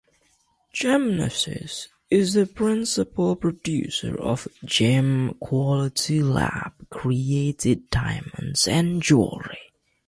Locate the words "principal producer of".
2.47-4.47